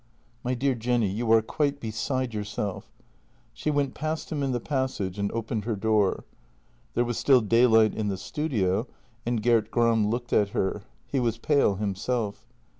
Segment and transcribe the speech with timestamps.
[0.43, 2.91] "My dear Jenny— you are quite beside yourself."
[3.53, 6.25] She went past him in the passage and opened her door.
[6.95, 8.87] There was still daylight in the studio
[9.27, 10.81] and Gert Gram looked at her.
[11.05, 12.47] He was pale himself.